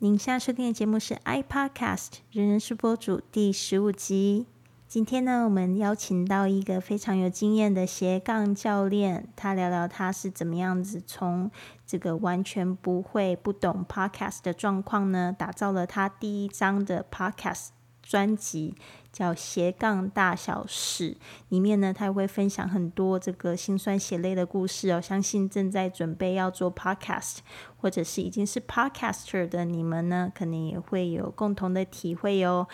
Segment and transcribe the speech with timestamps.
[0.00, 4.46] 您现在收听的节目是 iPodcast 人人是播主第十五集。
[4.86, 11.50] 今天呢，我们邀请到一个非常有经验的斜杠教练，他聊聊他是怎么样子从
[11.84, 17.70] 这个完全不会、不懂 Podcast 的状况呢，打造了他第一张的 Podcast
[18.08, 18.74] 专辑，
[19.12, 21.10] 叫《斜杠大小事》。
[21.50, 24.98] 里面呢，他也会分享很多这个辛酸血泪的故事哦。
[24.98, 27.40] 相信正在准备要做 Podcast，
[27.76, 32.66] 或者是已经是 Podcaster 的你们呢，可能也会有共同的体会哦。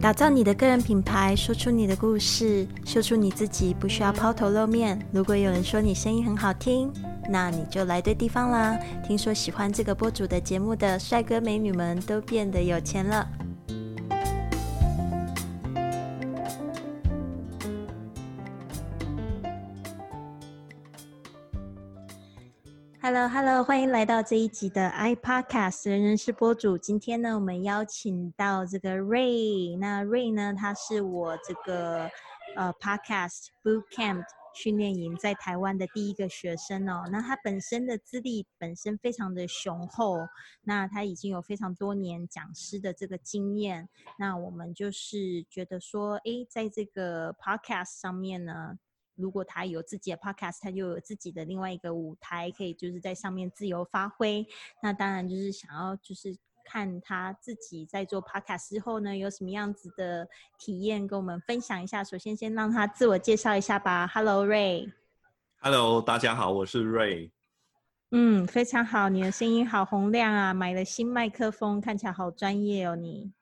[0.00, 4.98] 打造你的个人品牌，说出你的故事，秀出你自己，不需要抛头露面。
[5.12, 6.90] 如果有人说你声音很好听，
[7.28, 8.78] 那你就来对地方啦。
[9.06, 13.28] 听说喜欢这个播主的节目的帅哥美女们都变得有钱了。
[23.00, 26.76] Hello，Hello，欢迎来到这一集的 iPodcast 人人是播主。
[26.76, 29.78] 今天呢，我们邀请到这个 Ray。
[29.78, 32.10] 那 Ray 呢，他是我这个
[32.54, 34.24] 呃 Podcast Bootcamp
[34.60, 37.04] 训练营在台湾的第一个学生哦。
[37.12, 40.16] 那他本身的资历本身非常的雄厚，
[40.62, 43.88] 那他已经有非常多年讲师的这个经验。
[44.18, 48.78] 那我们就是觉得说，诶，在这个 Podcast 上面呢。
[49.14, 54.46] 如果他有自己的 podcast，他就有自己的另外一个舞台，可以就是在上面自由发挥。
[54.80, 56.36] 那当然就是想要就是
[56.70, 62.04] 看他自己在做 podcast 之后呢，有什么样子的体验，跟我们分享一下。
[62.04, 64.06] 首先先让他自我介绍一下吧。
[64.06, 64.92] Hello Ray。
[65.60, 67.30] Hello，大家好，我是 Ray。
[68.10, 70.52] 嗯，非常好，你的声音好洪亮啊！
[70.52, 73.32] 买了新麦克风，看起来好专业哦，你。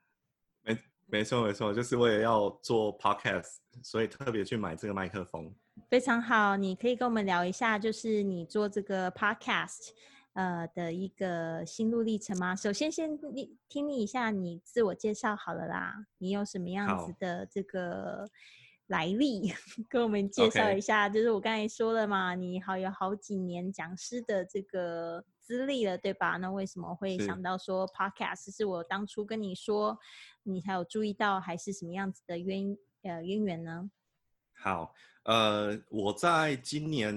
[0.63, 5.53] 没没错没错，就是为了要做 podcast，所以特别去买这个麦克风。
[5.89, 9.91] 非常好，你可以跟我们聊一下，就是你做这个 podcast，
[10.37, 12.55] 呃的一个心路历程吗？
[12.55, 18.29] 首先，先听听你一下你自我介绍好了啦，你有什么样子的这个
[18.87, 19.51] 来历，
[19.89, 21.09] 跟我们介绍一下。
[21.09, 26.37] 就是我刚才说了嘛，你好有好几年讲师的这个资历了，对吧？
[26.37, 28.55] 那为什么会想到说 podcast？
[28.55, 29.99] 是我当初跟你说，
[30.43, 33.91] 你才有注意到，还是什么样子的渊呃渊源呢？
[34.53, 34.93] 好。
[35.25, 37.13] 呃，我在今年，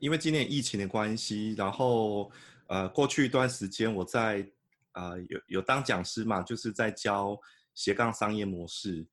[0.00, 2.28] 因为今年疫情的关系，然后
[2.72, 4.50] 呃，过去一段时间我在
[4.92, 7.38] 啊有有当讲师嘛，就是在教
[7.74, 9.06] 斜杠商业模式。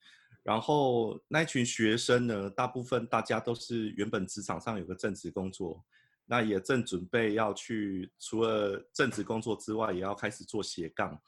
[0.43, 5.83] 然后那群学生呢，大部分大家都是原本职场上有个正职工作，
[6.25, 11.21] 那也正准备要去除了正职工作之外，也要开始做斜杠。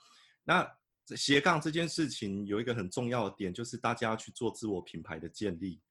[0.45, 0.65] 那
[1.17, 5.81] 斜杠这件事情有一个很重要的点，就是大家要去做自我品牌的建立。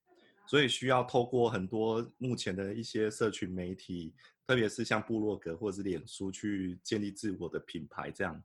[0.47, 4.13] 所以需要透过很多目前的一些社群媒体，
[4.51, 8.11] 特别是像部落格或者是脸书去建立自我的品牌。
[8.11, 8.43] 这样，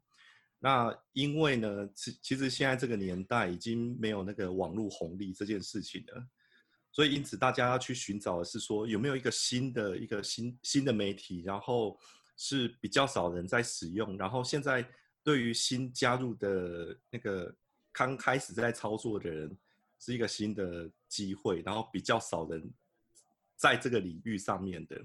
[0.60, 6.24] 那因为呢，其其实现在这个年代已经没有那个网络红利这件事情了，
[6.92, 12.00] 所以因此大家要去寻找的是说有没有一个新的一个新新的媒体，然后
[12.38, 14.88] 是比较少人在使用，然后现在
[15.24, 17.52] 对于新加入的那个
[17.92, 19.58] 刚开始在操作的人。
[19.98, 22.62] 是一个新的机会，然后比较少人
[23.56, 25.02] 在这个领域上面的，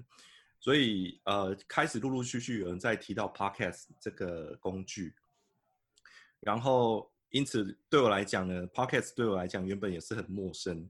[0.61, 5.15] 所以呃，开始陆陆续续有人在提到 podcast 这个工具，
[6.39, 10.87] 然后因此对我来讲呢，podcast 对我来讲原本也是很陌生，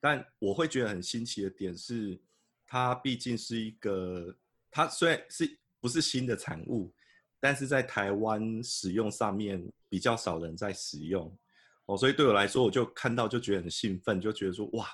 [0.00, 2.18] 但我会觉得很新奇的点是，
[2.66, 4.34] 它毕竟是一个，
[4.70, 6.90] 它虽然是不是新的产物，
[7.38, 11.30] 但是在台湾使用上面比较少人在使用。
[11.84, 14.88] 哦，所以对我来说，我就看到就觉得很兴奋，就觉得说哇，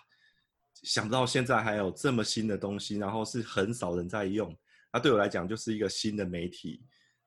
[0.87, 4.57] 想不到现在还有这么新的东西，然后是很少人在用。
[4.93, 6.81] 那对我来讲，就是一个新的媒体。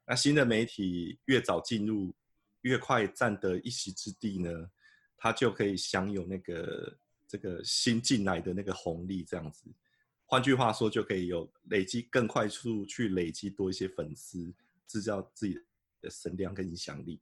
[0.08, 2.16] 那新的媒体越早进入，
[2.62, 4.50] 越快占得一席之地呢，
[5.18, 6.98] 它就可以享有那个
[7.28, 9.66] 这个新进来的那个红利，这样子。
[10.26, 14.54] 换句话说，就可以有累积更快速去累积多一些粉丝，
[14.88, 15.60] 制造自己
[16.00, 17.20] 的声量跟影响力。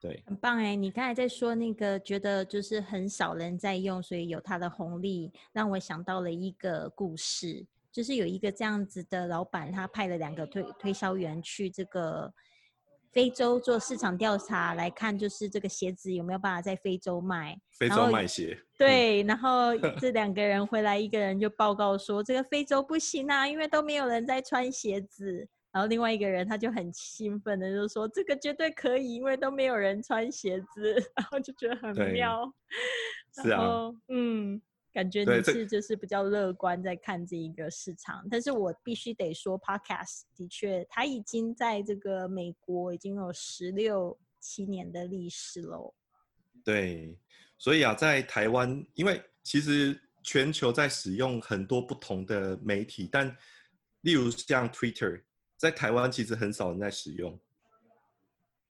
[0.00, 0.76] 对，很棒哎！
[0.76, 12.32] 你刚才在说那个，觉得就是很少人在用，所以有它的红利，让我想到了一个故事，就是有一个这样子的老板，他派了两个推推销员去这个
[13.10, 17.58] 非洲做市场调查，来看就是这个鞋子有没有办法在非洲卖。
[17.72, 18.56] 非洲卖鞋。
[18.76, 25.48] 对，然后这两个人回来，一个人就报告说，这个非洲不行啊，因为都没有人在穿鞋子。
[25.78, 30.94] 然后另外一个人他就很兴奋的就说：“这个绝对可以，因为都没有人穿鞋子。
[31.14, 32.52] ”然后就觉得很妙。
[33.40, 34.60] 是啊，嗯，
[34.92, 45.94] 感觉你是就是比较乐观在看这一个市场，但是我必须得说，Podcast 的确，它已经在这个美国已经有十六七年的历史喽。
[46.64, 47.16] 对，
[47.56, 53.32] 所以啊，在台湾，因为其实全球在使用很多不同的媒体，但
[54.00, 55.22] 例如像 Twitter，
[55.58, 57.38] 在台湾其实很少人在使用。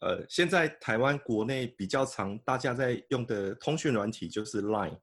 [0.01, 4.99] 呃，现在台湾国内比较常大家在用的通讯软体就是 Line。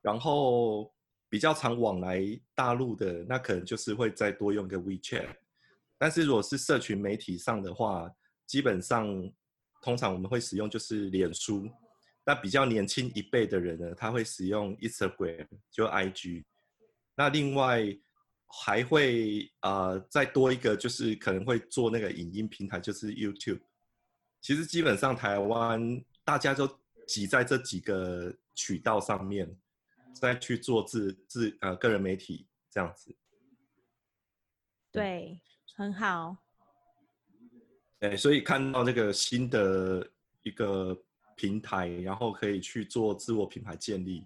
[0.00, 0.94] 然后
[1.28, 2.22] 比较常往来
[2.54, 5.28] 大陆的，那可能就是会再多用个 WeChat。
[5.98, 8.08] 但是如果是社群媒体上的话，
[8.46, 9.08] 基本上
[9.82, 11.68] 通常我们会使用就是脸书。
[12.24, 16.44] 那比较年轻一辈的人呢，他会使用 Instagram，就 IG。
[17.16, 17.84] 那另外
[18.48, 23.60] 还会呃再多一个，就是可能会做那个影音平台，就是 YouTube。
[24.40, 26.68] 其实基本上台湾大家都
[27.06, 29.56] 挤在这几个渠道上面。
[30.14, 33.14] 再去做自自呃个人媒体这样子，
[34.90, 35.40] 对，
[35.76, 36.36] 很好。
[38.00, 40.10] 哎，所以看到那个新的
[40.42, 41.00] 一个
[41.36, 44.24] 平台，然后可以去做自我品牌建立，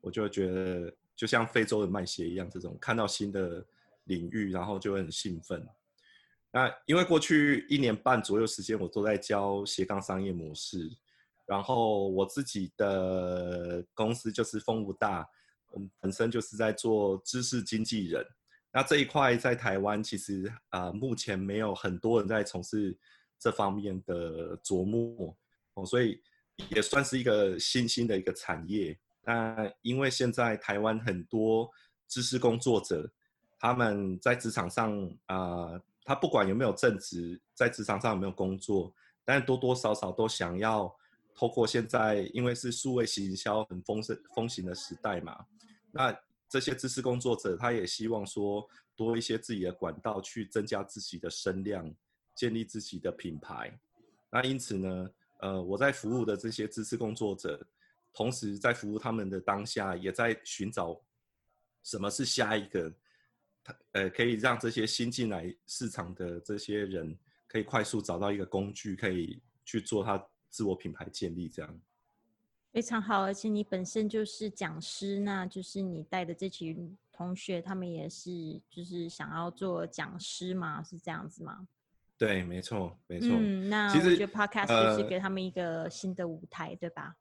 [0.00, 3.64] 我就觉得就像非洲的卖鞋一样，这种看到新的
[4.04, 5.66] 领域，然后就会很兴奋。
[6.52, 10.90] 那因为过去一年半左右时间，我都在教斜杠商业模式。
[11.44, 15.28] 然后我自己的公司就是风不大，
[15.70, 18.24] 我们本身就是在做知识经纪人。
[18.72, 22.96] 那这一块在台湾其实啊，目前没有很多人在从事
[23.38, 25.36] 这方面的琢磨
[25.74, 26.22] 哦，所以
[26.70, 28.98] 也算是一个新兴的一个产业。
[29.24, 31.70] 那因为现在台湾很多
[32.08, 33.10] 知识工作者，
[33.58, 38.92] 他们在职场上啊，他不管有没有正职，在职场上有没有工作，
[39.24, 40.94] 但多多少少都想要。
[41.34, 45.34] 透过现在，因为是数位行销很风盛风行的时代嘛，
[45.90, 46.14] 那
[46.46, 51.90] 这些知识工作者他也希望说多一些自己的管道去增加自己的声量，
[52.34, 53.72] 建立自己的品牌。
[54.30, 55.10] 那因此呢，
[55.40, 57.66] 呃，我在服务的这些知识工作者，
[58.12, 61.00] 同时在服务他们的当下，也在寻找
[61.82, 62.92] 什么是下一个，
[63.62, 67.16] 他呃，可以让这些新进来市场的这些人
[67.46, 70.22] 可以快速找到一个工具，可以去做他。
[70.52, 71.80] 自我品牌建立这样
[72.72, 81.66] 非常好，而且你本身就是讲师，那就是你带的这群同学，他们也是就是想要做讲师嘛，是这样子吗？
[82.18, 83.30] 对，没错，没错。
[83.32, 87.16] 嗯，那我觉得 podcast 就是给他们一个新的舞台，对吧？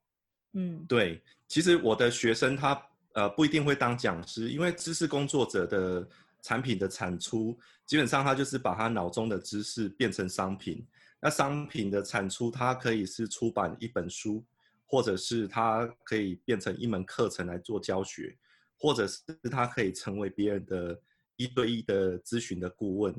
[0.54, 1.22] 嗯，对。
[1.48, 2.82] 其实我的学生他
[3.14, 6.08] 呃不一定会当讲师，因为知识工作者的
[6.42, 10.86] 产品的产出，基本上他就是把他脑中的知识变成商品。
[11.24, 14.44] 那商品的产出，它可以是出版一本书，
[14.88, 18.36] 或者是它可以变成一门课程来做教学，
[18.76, 19.22] 或者是
[19.52, 21.00] 它可以成为别人的
[21.36, 23.14] 一对一的咨询的顾问。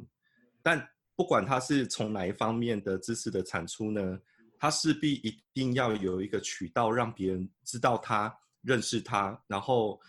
[0.64, 0.84] 但
[1.14, 4.19] 不管它是从哪一方面的知识的产出呢，
[4.62, 10.00] 他势必一定要有一个渠道让别人知道他、认识他，然后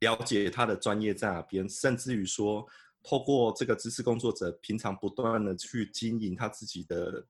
[0.00, 2.68] 了解他的专业在哪边，甚至于说，
[3.02, 7.26] 透过这个知识工作者平常不断的去经营他自己的。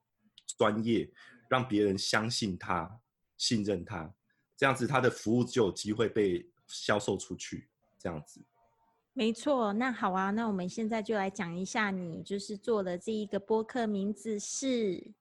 [0.59, 1.11] 专业，
[1.49, 3.00] 让别人相信他、
[3.37, 4.15] 信任他，
[4.56, 7.69] 这样子他的服务就有机会被销售出去。
[7.99, 8.41] 这样子，
[9.15, 9.73] 没错。
[9.73, 15.12] 那好啊，那我们现在就来讲一下，你就是做的这一个播客名字是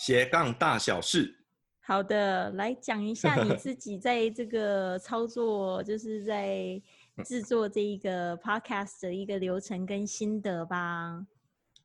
[0.00, 1.36] 斜杠大小事。
[1.80, 6.80] 好的，来讲一下你自己在这个操作，就是在
[7.22, 11.26] 制作这一个 podcast 的一个流程跟心得吧。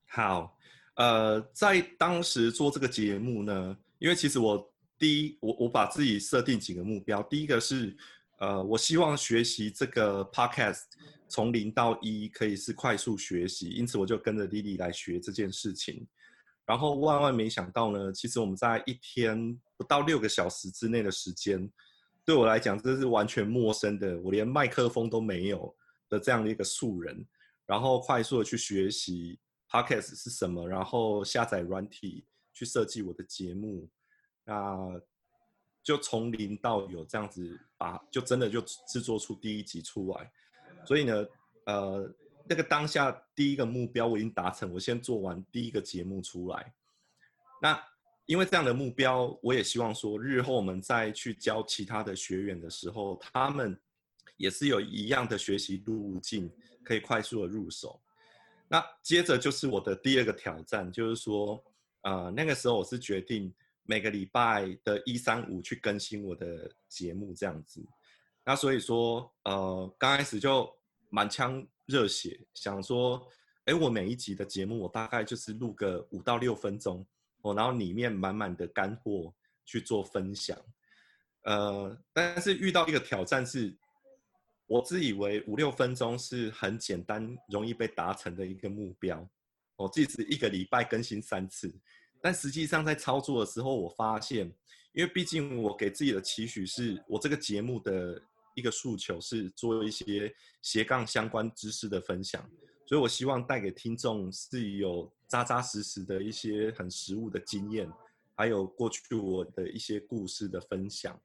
[0.07, 0.57] 好。
[0.95, 7.22] 呃，在当时做这个节目呢，因为其实我第一，我我把自己设定几个目标。
[7.24, 7.93] 第一个是，
[8.39, 10.84] 呃，我希望学习这个 podcast
[11.27, 16.07] 从零到一可以是快速学习，因此我就跟着丽丽来学这件事情。
[16.65, 21.72] 然后万万没想到呢，其实我们在一天不到六个小时之内的时间，
[22.25, 25.75] 对我来讲这是完全陌生的，我连麦克风都没有
[26.10, 27.25] 的这样的一个素人，
[27.65, 29.39] 然后快速的去学习。
[29.67, 30.65] Podcast 是什么？
[30.65, 33.89] 然后下载软体去设计我的节目，
[34.45, 34.77] 那
[35.84, 40.31] 就从零到有这样子，把就真的就制作出第一集出来。
[40.86, 41.25] 所以呢，
[41.65, 42.10] 呃，
[42.47, 46.73] 那个当下第一个目标我已经达成，我先做完第一个节目出来。
[47.61, 47.81] 那
[48.25, 53.79] 因为这样的目标，我也希望说，日后我们再去教其他的学员的时候，他们
[54.37, 56.51] 也是有一样的学习路径，
[56.83, 57.99] 可以快速的入手。
[58.67, 61.63] 那接着就是我的第二个挑战，就是说，
[62.01, 67.79] 呃，那个时候我是决定每个礼拜的一三五去更新我的节目这样子。
[68.43, 70.67] 那所以说，呃，刚开始就
[71.15, 73.25] 满腔热血，想说，
[73.63, 77.07] 哎，我每一集的节目，我大概就是录个五到六分钟，
[77.41, 80.57] 哦，然后里面满满的干货去做分享。
[81.43, 83.74] 呃，但是遇到一个挑战是，
[84.67, 89.25] 我自以为五六分钟是很简单、容易被达成的一个目标，
[89.77, 91.74] 哦，即使一个礼拜更新三次，
[92.19, 94.51] 但实际上在操作的时候，我发现，
[94.91, 98.22] 因为毕竟我给自己的期许是我这个节目的。
[98.55, 102.50] 一个诉求是做一些斜杠相关知识的分享，
[102.88, 107.88] 所以我希望带给听众是有扎扎实实的一些很实务的经验，
[108.33, 111.19] 还有过去我的一些故事的分享。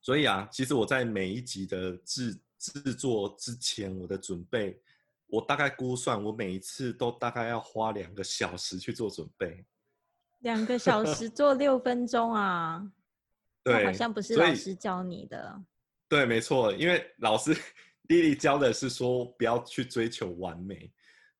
[0.00, 4.80] 所以啊，其实我在每一集的制制作之前，我的准备，
[5.26, 9.64] 我大概估算，我每一次都大概要花两个小时去做准备。
[10.40, 12.92] 两个小时做六分钟啊？
[13.64, 15.60] 对，好像不是老师教你的。
[16.08, 17.52] 对，没错，因为老师
[18.08, 20.92] 丽丽教的是说不要去追求完美，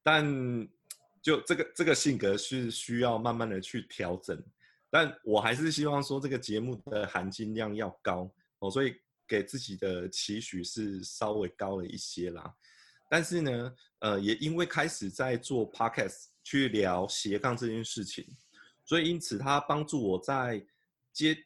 [0.02, 0.26] 但
[1.22, 4.42] 就这个这个性格是需要慢慢的去调整，
[4.90, 8.96] 但我还是希望说这个节目的含金量要高哦，所以
[9.28, 12.52] 给自己的期许是稍微高了一些啦。
[13.08, 18.26] 但是呢，呃，也因为开始在做 podcast 去聊斜杠这件事情，
[18.84, 20.60] 所以因此它帮助我在
[21.12, 21.36] 接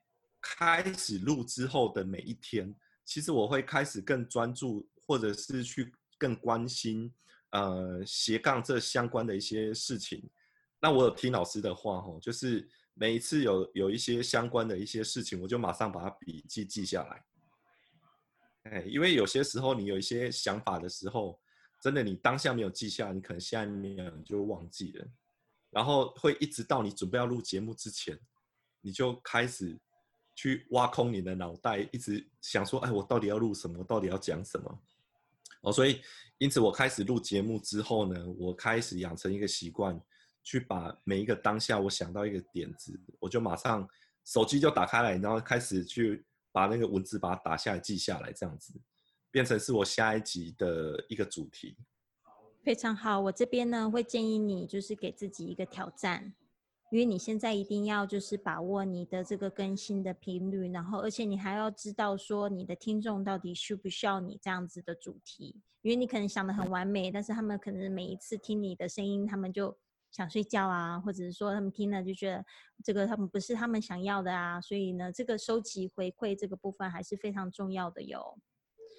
[0.41, 2.75] 开始录之后的每一天。
[3.11, 7.13] 其实我会开始更专注，或者是去更关心，
[7.51, 10.31] 呃，斜杠这相关的一些事情。
[10.81, 17.25] 那我有听老师的话，吼，就是每一次有有一些相关的一些事情，我就马上把它笔记记下来。
[18.71, 21.37] 哎，因为有些时候你有一些想法的时候，
[21.83, 25.05] 真的你当下没有记下，你可能下面就忘记了，
[25.71, 28.17] 然后会一直到你准备要录节目之前，
[28.81, 29.77] 你就开始。
[30.41, 33.85] 去挖空你的脑袋，一直想说，哎，我到底要录什么？
[33.85, 34.81] 到底要讲什么？
[35.61, 36.01] 哦，所以
[36.39, 40.01] 因此我开始录节目之后呢，我开始养成一个习惯，
[40.43, 43.87] 去把每一个当下我想到一个点子，我就马上
[44.25, 48.73] 手机就打开来，然后开始去把那个文字把它打下来记下来，这样子
[49.31, 51.77] 变成是我下一集的一个主题。
[52.63, 56.33] 非常好，我这边呢会建议你就是给自己一个挑战。
[56.91, 69.79] 因为你现在一定要就是把握你的这个更新的频率，然后而且你还要知道说你的听众到底需不需要你这样子的主题，因为你可能想的很完美，但是他们可能每一次听你的声音，他们就
[70.11, 72.45] 想睡觉啊，或者是说他们听了就觉得
[72.85, 78.37] 这个他们不是他们想要的啊，所以呢，这个收集回馈这个部分还是非常重要的哟。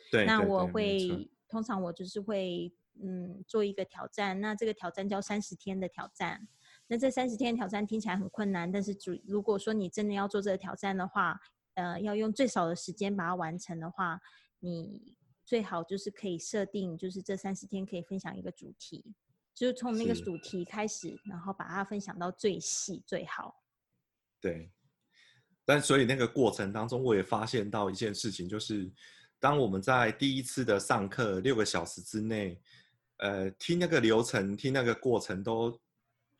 [0.09, 6.47] 对，那我会通常我就是会嗯做一个挑战，那这个挑战叫三十天的挑战。
[6.91, 11.39] 那这三十天挑战听起来很困难，但是主如果说你真的要做这个挑战的话，
[11.75, 14.19] 呃，要用最少的时间把它完成的话，
[14.59, 19.05] 你最好就是可以设定，就是这三十天可以分享一个主题，
[19.55, 23.63] 就是从那个主题开始，然后把它分享到最细最好。
[24.41, 24.69] 对，
[25.63, 28.91] 但所以那个过程当中，我也发现到一件事情，就是
[29.39, 32.59] 当我们在第一次的上课六个小时之内，
[33.19, 35.79] 呃，听那个流程，听那个过程都。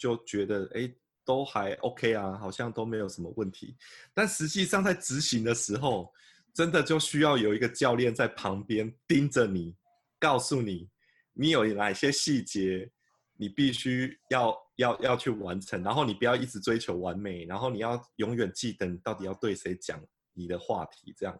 [0.01, 0.91] 就觉得哎，
[1.23, 3.77] 都还 OK 啊，好像都没有什么问题。
[4.15, 6.11] 但实际上在执行的时候，
[6.55, 9.75] 真的就需要有一个教练在旁边盯着你，
[10.19, 10.89] 告诉你
[11.33, 12.89] 你有哪些细节，
[13.37, 15.83] 你必须要要要去完成。
[15.83, 20.03] 然后你不要一直追求完美，然后你要永远记得你到底要对谁讲
[20.33, 21.13] 你的话题。
[21.15, 21.39] 这样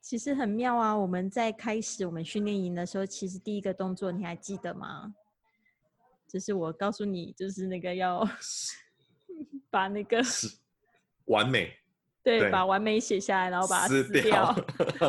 [0.00, 0.96] 其实很妙啊！
[0.96, 5.12] 我们在开始我们训练营的时候，其实第一个动作你还记得吗？
[6.28, 8.26] 就是我告诉你，就是那个要
[9.70, 10.20] 把那个
[11.26, 11.72] 完美，
[12.22, 14.54] 对，把完美写下来，然后把它撕掉。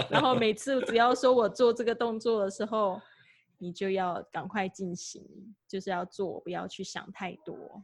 [0.09, 3.01] 然后 每次只要说我做这个动作的时候，
[3.57, 5.25] 你就要赶快进行，
[5.67, 7.83] 就是要做，不要去想太多。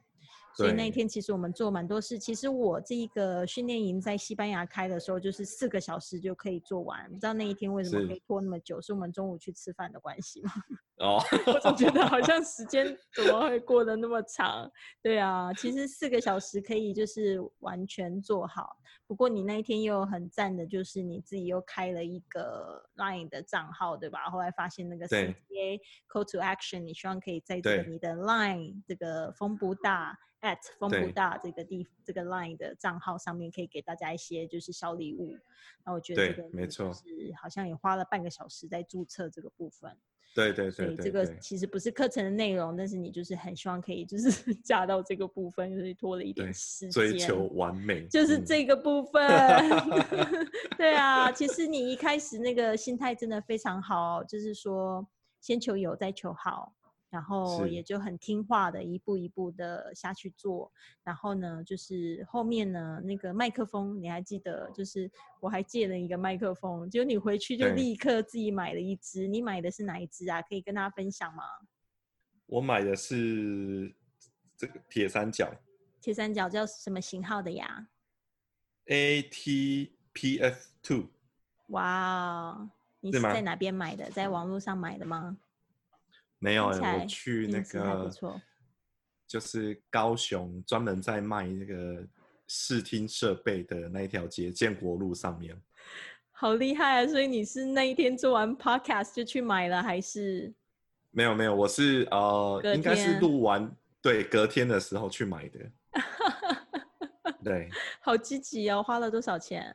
[0.55, 2.17] 所以那一天其实我们做蛮多事。
[2.19, 7.07] 其实我这一个训练营在西班牙开的时候，就是四个小时就可以做完。
[7.11, 8.81] 你知道那一天为什么可以拖那么久？
[8.81, 10.51] 是我们中午去吃饭的关系吗？
[10.97, 14.71] 哦， 我总觉得好像时间 怎么会过得那么长？
[15.01, 18.77] 对啊，其实四个小时可以就是完全做好。
[19.07, 24.29] 不过你那一天又很赞的，就是你自己又开了一个 Line 的账号，对吧？
[24.29, 25.79] 后来发现那个 CTA
[26.09, 30.17] Call to Action，你希望可以在这个你的 Line 这个风不大。
[30.43, 35.35] At 风不大这个地这个 line 的账号上面可以给大家一些就是小礼物，
[35.83, 36.93] 那我觉得这个没错。
[36.93, 37.01] 是
[37.41, 39.91] 好像也花了半个小时在注册这个部分，
[40.35, 46.91] 对对所对对，以这个其实不是课程的内容，但是你就是很希望可以就是 加到这个部分，就是拖了一点时间。
[46.91, 48.45] 追求完美，就是嗯。
[48.45, 49.21] 这个部分，
[50.77, 55.07] 对啊，其实你一开始那个心态真的非常好，就是说
[55.39, 56.73] 先求有再求好，
[57.13, 60.71] 然后也就很听话的一步一步的下去做，
[61.03, 65.07] 然后呢，就是后面呢那个麦克风你还记得，就是
[65.39, 70.41] 我还借了一个麦克风，结果你回去就立刻自己买了一支，你买的是哪一支啊？
[70.41, 71.43] 可以跟大家分享吗？
[72.47, 73.93] 我买的是
[74.57, 75.53] 这个铁三角
[76.01, 77.89] 铁三角叫什么型号的呀
[78.87, 81.09] ？ATPF Two，
[81.67, 84.09] 哇哦，你是在哪边买的？
[84.09, 85.37] 在网络上买的吗？
[86.43, 88.11] 没有我去那个
[89.25, 92.05] 就是高雄专门在卖那个
[92.47, 95.59] 视听设备的那一条街，建国路上面。
[96.35, 97.07] 好厉害啊！
[97.07, 100.53] 所以你是那一天做完 podcast 就去买了，还是
[101.11, 105.59] 没有没有，我是呃，隔应该是天录完对隔天的时候去买的。
[107.41, 107.69] 对，
[108.01, 108.83] 好积极哦？
[108.83, 109.73] 花了多少钱？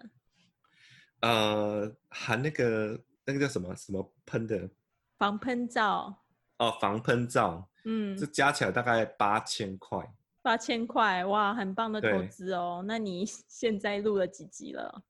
[1.20, 4.68] 呃，含那个那个叫什么什么喷的
[5.16, 6.14] 防喷罩，
[6.58, 9.98] 哦，防喷罩，嗯这，加起来大概八千块。
[10.42, 12.82] 八千块，哇，很棒的投对资哦。
[12.86, 15.02] 那你 现在录了几集了？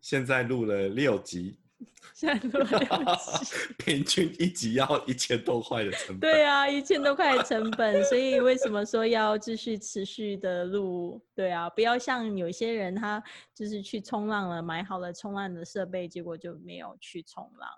[0.00, 1.58] 现在录了六集，
[2.14, 3.74] 现在录了六集。
[3.78, 6.20] 平均一集要一千多块的成本。
[6.20, 11.20] 对啊，一千多块的成本，所以为什么说要继续持续的录？
[11.34, 13.22] 对啊，不要像有些人他
[13.54, 17.68] 就是去冲浪了，买好了冲浪的设备，结果就没有去冲浪。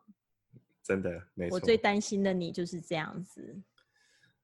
[0.91, 1.55] 真的没错。
[1.55, 3.57] 我最担心的你就是这样子。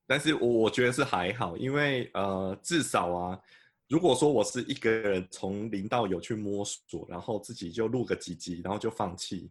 [0.07, 3.41] 但是我我觉得是还好，因为呃，至少啊，
[3.89, 9.51] 如果说我是一个人从零到有去摸索，然后自己就录个几集，然后就放弃，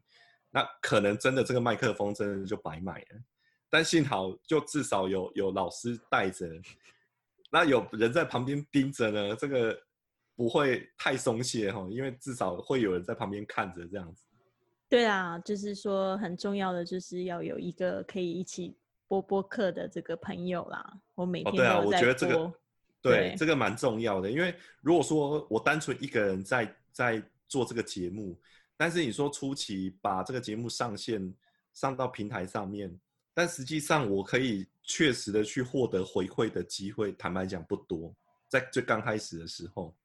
[0.49, 3.21] 那可能真的这个麦克风真的就白买了。
[3.69, 6.47] 但幸好就至少有有老师带着，
[7.51, 9.77] 那有人在旁边盯着呢，这个
[10.33, 14.23] 不会太松懈哈，因为至少会有人在旁边看着这样子。
[14.87, 18.75] 对啊，就是说很重要的就是要有一个可以一起
[19.07, 20.93] 播播客的这个朋友啦。
[21.15, 22.53] 我每哦，对啊，我天都在觉得这个播
[23.01, 28.37] 对对这个蛮重要的，因为如果说我单纯一个人在在做这个节目，
[28.77, 31.33] 但是你说初期把这个节目上线
[31.73, 32.93] 上到平台上面，
[33.33, 38.13] 但实际上我可以确实的去获得回馈的机会，坦白讲不多，
[38.47, 39.95] 在最刚开始的时候，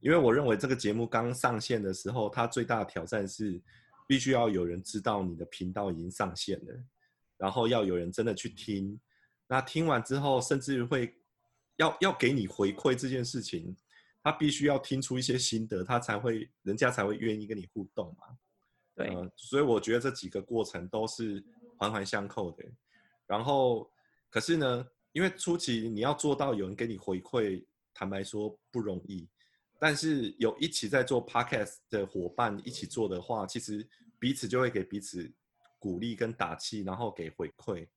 [0.00, 3.60] 因为我认为这个节目刚上线的时候，它最大的挑战是
[4.12, 6.84] 必须要有人知道你的频道已经上线了，
[7.38, 9.00] 然后要有人真的去听，
[9.46, 11.16] 那听完之后，甚至会
[11.76, 13.74] 要要给你回馈这件事情，
[14.22, 18.36] 他必须要听出一些心得，他才会人家才会愿意跟你互动嘛。
[18.94, 21.42] 对，呃，所以我觉得这几个过程都是
[21.78, 22.62] 环环相扣的。
[23.26, 23.90] 然后，
[24.28, 29.26] 可是呢，因为初期你要做到有人给你回馈，坦白说不容易。
[29.80, 33.84] 但是有一起在做 podcast 的伙伴一起做的话，其实
[34.22, 35.28] 彼此就会给彼此
[35.80, 37.88] 鼓励跟打气，然后给回馈。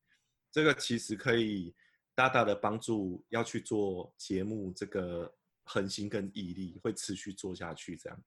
[0.52, 1.72] 这个其实可以
[2.16, 5.32] 大大的帮助要去做节目这个
[5.66, 8.20] 恒心跟毅力，会持续做下去这样。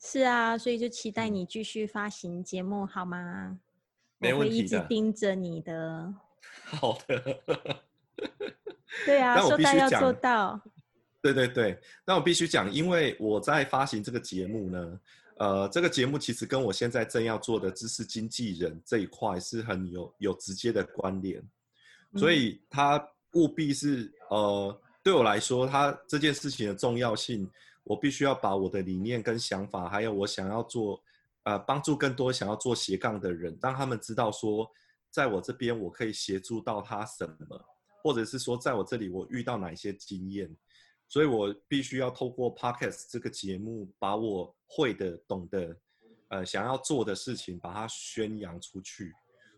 [0.00, 3.60] 是啊，所以就期待嗯你继续发行节目好吗？
[4.16, 6.14] 没我会一直盯着你的。
[6.64, 7.42] 好的。
[9.04, 10.58] 对啊，说到要做到。
[11.20, 14.98] 对对对，那我必须讲，因为我在发行这个节目呢，
[15.38, 21.40] 呃，这个节目其实跟我现在正要做的知识经纪人这一块是很有有直接的关联，
[22.16, 27.48] 所嗯以它务必是呃，对我来说，它这件事情的重要性，
[27.84, 31.00] 我必须要把我的理念跟想法，还有我想要做
[31.44, 34.68] 呃帮助更多想要做斜杠的人，让他们知道说，
[35.08, 37.64] 在我这边我可以协助到他什么，
[38.02, 40.54] 或者是说在我这里我遇到哪些经验。
[41.10, 45.76] 所以我必须要透过 podcast 这个节目，把我会的、懂得，
[46.28, 49.12] 呃，想要做的事情，把它宣扬出去。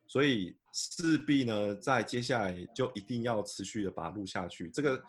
[0.07, 4.71] 所以势必呢，在接下来就一定要持续的把它录下去。
[4.71, 5.01] 这个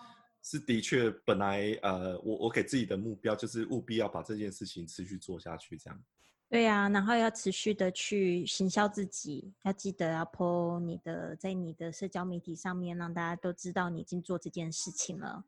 [0.44, 6.04] 是的确本来呃，我我给自己的目标就是务必要把这件事情持续做下去，这样。
[6.52, 15.46] 对啊，然后要持续的去行销自己，要记得要 po 你的在你的社交媒体上面，让大家都知道你已经做这件事情了。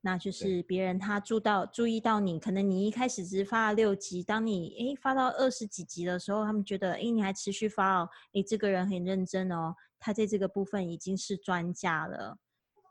[0.00, 12.38] 那就是别人他注到注意到你，可能你一开始只是发了六集，当你诶发到二十几集的时候，他们觉得诶你还持续发哦，诶这个人很认真哦，他在这个部分已经是专家了，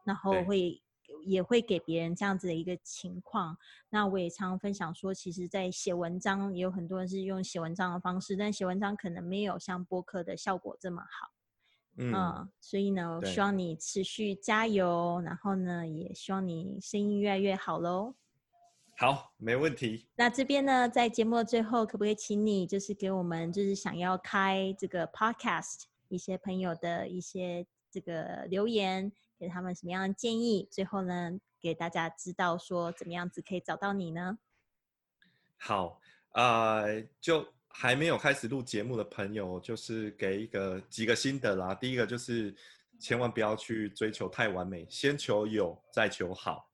[0.04, 0.44] 然后对。
[0.44, 0.82] 会
[1.24, 3.58] 也会给别人这样子的一个情况。
[3.90, 11.34] 那我也常常分享说，其实，在写文章也有很多人是用写文章的方式，但写文章可能没有像播客的效果这么好。
[11.96, 18.16] 嗯，所以呢，我希望你持续加油，然后呢，也希望你声音越来越好喽。
[18.98, 20.08] 好，没问题。
[20.16, 30.68] 那这边呢，在节目的最后，可不可以请你就是给我们就是想要开这个 podcast 一些朋友的一些这个留言，给他们什么样的建议？
[30.72, 34.40] 最后呢，给大家知道说怎么样子可以找到你呢？
[35.58, 36.02] 好，
[36.32, 41.76] 呃，就还没有开始录节目的朋友，就是给一个几个心得啦。
[41.76, 42.54] 第一个就是
[43.00, 46.68] 千万不要去追求太完美，先求有，再求好。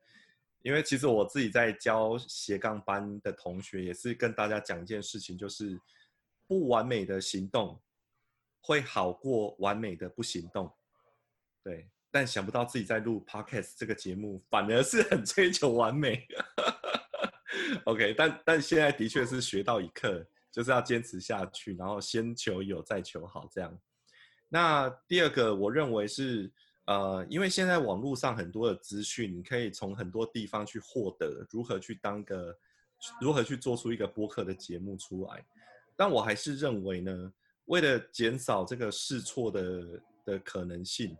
[0.62, 5.79] 因为其实我自己在教斜杠班的同学，也是跟大家讲一件事情，就是
[6.47, 7.79] 不完美的行动
[8.60, 10.69] 会好过完美的不行动。
[11.63, 16.28] 对，但想不到自己在录 podcast 这个节目，反而是很追求完美。
[17.86, 23.80] OK，但但现在的确是学到一课，就是要坚持下去，然后先求有，再求好这样。
[24.48, 26.52] 那第二个，我认为是。
[26.86, 32.58] 呃，因为现在网络上很多的资讯，你可以从很多地方去获得如何去当个，
[33.22, 35.45] 如何去做出一个播客的节目出来。
[35.95, 37.32] 但我还是认为呢，
[37.65, 41.15] 为了减少这个试错的的可能性，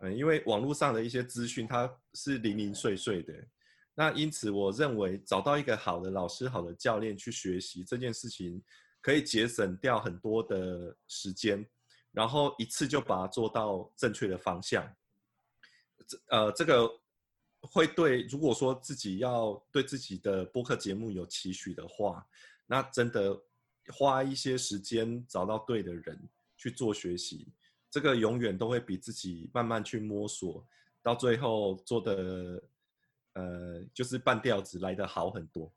[0.00, 3.32] 嗯，因为网络上的一些资讯它是零零碎碎的，
[3.94, 8.62] 那因此我认为找到一个好的老师、好的教练去学习这件事情，
[9.00, 11.66] 可以节省掉很多的时间。
[12.12, 14.90] 然后一次就把它做到正确的方向，
[16.06, 16.90] 这呃这个
[17.60, 22.26] 会对如果说自己要对自己的播客节目有期许的话，
[22.64, 23.38] 那真的
[23.88, 26.18] 花一些时间找到对的人
[26.56, 27.52] 去做学习，
[27.90, 30.66] 这个永远都会比自己慢慢去摸索，
[31.02, 32.62] 到最后做的
[33.34, 35.72] 呃就是半吊子来的好很多。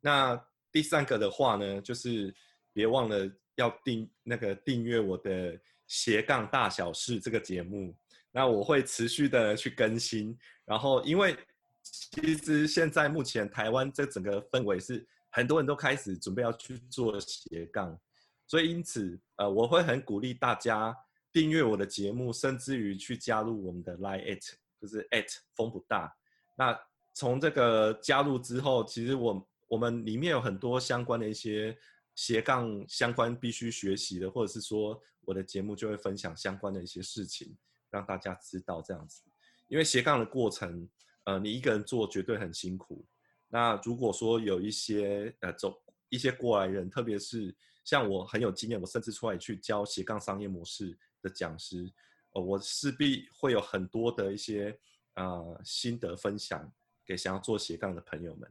[0.00, 2.34] 那第三个的话呢，就是
[2.72, 3.30] 别忘了。
[3.56, 7.96] 要订那个订阅我的斜杠大小事这个节目，
[8.30, 10.38] 那我会持续的去更新。
[10.66, 11.34] 然后，因为
[11.82, 17.98] 其实现在目前台湾这整个氛围是很多人都开始准备要去做斜杠，
[18.46, 20.94] 所以因此呃，我会很鼓励大家
[21.36, 26.10] 订阅我的节目，甚至于去加入我们的 Line at，就是 at 风不大。
[26.56, 26.74] 那
[27.12, 31.76] 从这个加入之后，其实我我们里面有很多相关的一些。
[32.18, 37.54] 斜杠相关必须学习的，或者是说我的节目就会分享相关的一些事情，
[37.90, 39.22] 让大家知道这样子。
[39.68, 40.88] 因为斜杠的过程，
[41.24, 43.04] 呃，你一个人做绝对很辛苦。
[43.48, 51.92] 那如果说有一些呃走一些过来人，特别是像我很有经验，我甚至出来去教斜杠商业模式的讲师，
[52.34, 54.78] 呃，我势必会有很多的一些
[55.14, 56.72] 呃心得分享
[57.04, 58.48] 给想要做斜杠的朋友们。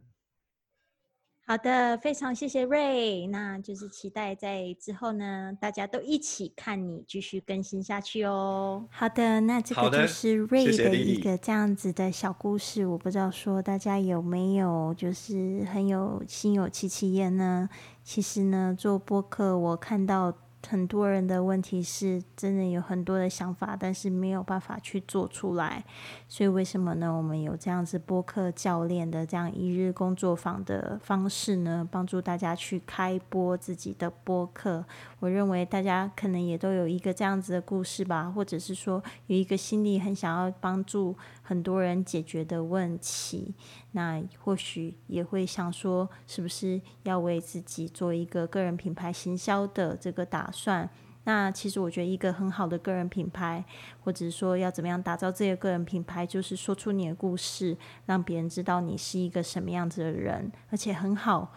[1.48, 8.88] 好的，非常谢谢瑞，那就是期待在之后呢，大家都一起看你继续更新下去哦。
[8.90, 17.70] 好的，那这个就是瑞的一个这样子的小故事，我不知道说大家有没有就是很有心有戚戚焉呢？
[18.04, 20.36] 其实呢，做播客我看到。
[20.67, 25.84] 很多人的问题是真的有很多的想法，但是没有办法去做出来。
[26.28, 27.15] 所以为什么呢？
[27.15, 31.88] 我们有这样子播客教练的这样一日工作坊的方式呢？
[31.91, 34.86] 帮助大家去开播自己的播客。
[35.19, 41.15] 我认为大家可能也都有一个这样子的故事吧，或者是说有一个心里很想要帮助
[41.48, 43.54] 很多人解决的问题。
[43.92, 50.90] 那或许也会想说，是不是要为自己做一个个人品牌行销的这个打算？
[51.28, 53.64] 那其实我觉得一个很好的个人品牌，
[54.04, 61.52] 或者说要怎么样打造这个个人品牌，就是说出你的故事，让别人知道你是一个什么样子的人，而且很好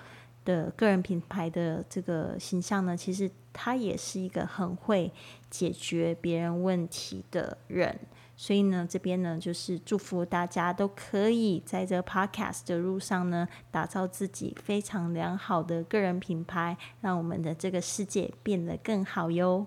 [0.45, 5.13] 的个人品牌的这个形象呢，其实他也是一个很会
[5.51, 7.99] 解决别人问题的人。
[8.41, 19.67] 所以呢，这边呢就是祝福大家都可以在这 podcast 的路上呢，打造自己非常良好的个人品牌，让我们的这个世界变得更好哟。